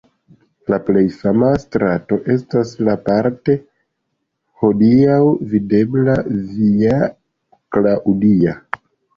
[0.73, 3.57] La plej fama strato estas la parte
[4.63, 5.21] hodiaŭ
[5.53, 6.19] videbla
[6.57, 6.99] Via
[7.77, 8.61] Claudia.